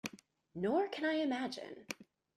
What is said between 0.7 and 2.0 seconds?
can I imagine.